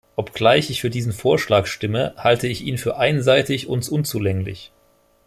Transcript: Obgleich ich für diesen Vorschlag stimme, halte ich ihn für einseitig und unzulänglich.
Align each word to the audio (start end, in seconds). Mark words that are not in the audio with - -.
Obgleich 0.15 0.71
ich 0.71 0.81
für 0.81 0.89
diesen 0.89 1.13
Vorschlag 1.13 1.67
stimme, 1.67 2.15
halte 2.17 2.47
ich 2.47 2.63
ihn 2.63 2.79
für 2.79 2.97
einseitig 2.97 3.67
und 3.69 3.87
unzulänglich. 3.87 4.71